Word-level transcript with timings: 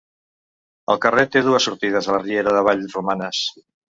El 0.93 1.01
carrer 1.03 1.25
té 1.35 1.43
dues 1.49 1.67
sortides 1.69 2.09
a 2.11 2.15
la 2.17 2.21
riera 2.23 2.57
de 2.57 2.65
Vallromanes. 2.71 3.43